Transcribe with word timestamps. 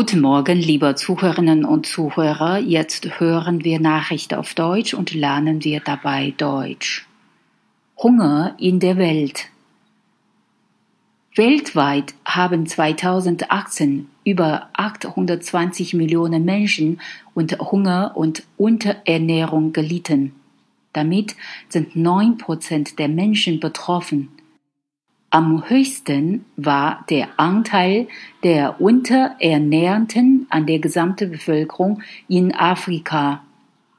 Guten 0.00 0.20
Morgen, 0.20 0.60
liebe 0.60 0.94
Zuhörerinnen 0.94 1.64
und 1.64 1.84
Zuhörer. 1.84 2.58
Jetzt 2.58 3.18
hören 3.18 3.64
wir 3.64 3.80
Nachrichten 3.80 4.36
auf 4.36 4.54
Deutsch 4.54 4.94
und 4.94 5.12
lernen 5.12 5.64
wir 5.64 5.80
dabei 5.80 6.34
Deutsch. 6.36 7.08
Hunger 8.00 8.54
in 8.60 8.78
der 8.78 8.96
Welt. 8.96 9.46
Weltweit 11.34 12.14
haben 12.24 12.64
2018 12.64 14.08
über 14.22 14.68
820 14.74 15.94
Millionen 15.94 16.44
Menschen 16.44 17.00
unter 17.34 17.58
Hunger 17.72 18.12
und 18.14 18.44
Unterernährung 18.56 19.72
gelitten. 19.72 20.32
Damit 20.92 21.34
sind 21.68 21.96
neun 21.96 22.38
Prozent 22.38 23.00
der 23.00 23.08
Menschen 23.08 23.58
betroffen. 23.58 24.28
Am 25.30 25.68
höchsten 25.68 26.46
war 26.56 27.04
der 27.10 27.28
Anteil 27.36 28.08
der 28.44 28.80
Unterernährten 28.80 30.46
an 30.48 30.64
der 30.64 30.78
gesamten 30.78 31.30
Bevölkerung 31.30 32.02
in 32.28 32.54
Afrika. 32.54 33.44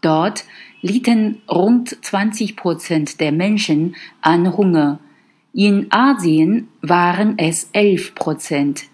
Dort 0.02 0.46
litten 0.82 1.42
rund 1.48 2.04
20 2.04 2.56
Prozent 2.56 3.20
der 3.20 3.32
Menschen 3.32 3.96
an 4.22 4.58
Hunger. 4.58 5.00
In 5.54 5.88
Asien 5.92 6.68
waren 6.82 7.38
es 7.38 7.70
11 7.74 8.16
Prozent. 8.16 8.86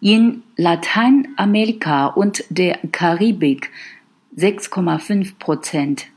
In 0.00 0.42
Lateinamerika 0.56 2.08
und 2.08 2.44
der 2.50 2.78
Karibik 2.92 3.70
6,5 4.36 5.38
Prozent. 5.38 6.08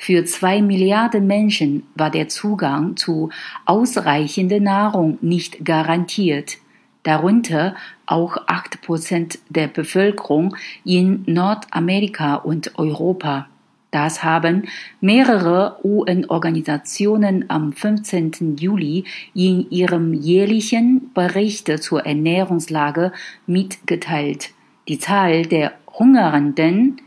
Für 0.00 0.24
zwei 0.24 0.62
Milliarden 0.62 1.26
Menschen 1.26 1.82
war 1.96 2.10
der 2.10 2.28
Zugang 2.28 2.96
zu 2.96 3.30
ausreichender 3.66 4.60
Nahrung 4.60 5.18
nicht 5.20 5.64
garantiert, 5.64 6.58
darunter 7.02 7.74
auch 8.06 8.36
acht 8.46 8.80
Prozent 8.80 9.40
der 9.50 9.66
Bevölkerung 9.66 10.56
in 10.84 11.24
Nordamerika 11.26 12.36
und 12.36 12.78
Europa. 12.78 13.48
Das 13.90 14.22
haben 14.22 14.68
mehrere 15.00 15.78
UN-Organisationen 15.82 17.46
am 17.48 17.72
15. 17.72 18.56
Juli 18.56 19.04
in 19.34 19.68
ihrem 19.70 20.14
jährlichen 20.14 21.10
Bericht 21.12 21.82
zur 21.82 22.06
Ernährungslage 22.06 23.12
mitgeteilt. 23.46 24.50
Die 24.86 24.98
Zahl 24.98 25.42
der 25.42 25.72
Hungernden 25.98 27.00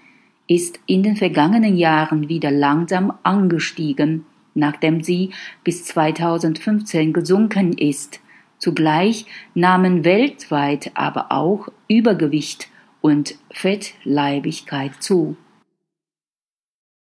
ist 0.47 0.80
in 0.86 1.03
den 1.03 1.16
vergangenen 1.16 1.78
Jahren 1.78 2.30
wieder 2.30 2.52
langsam 2.52 3.14
angestiegen, 3.23 4.25
nachdem 4.53 5.02
sie 5.02 5.31
bis 5.64 5.86
2015 5.86 7.14
gesunken 7.14 7.73
ist. 7.73 8.20
Zugleich 8.58 9.25
nahmen 9.53 10.06
weltweit 10.06 10.92
aber 10.94 11.31
auch 11.31 11.70
Übergewicht 11.88 12.70
und 13.02 13.36
Fettleibigkeit 13.52 15.02
zu. 15.02 15.36